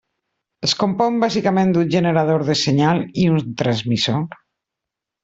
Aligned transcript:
Es 0.67 0.71
compon 0.83 1.19
bàsicament 1.23 1.75
d'un 1.75 1.91
generador 1.95 2.45
de 2.47 2.55
senyal 2.63 3.03
i 3.25 3.29
un 3.37 3.55
transmissor. 3.61 4.25